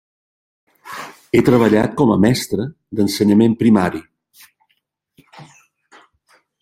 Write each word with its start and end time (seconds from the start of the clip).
Ha 1.33 1.41
treballat 1.49 1.93
com 1.99 2.13
a 2.15 2.17
mestra 2.25 2.65
d'ensenyament 3.01 3.55
primari. 3.59 4.05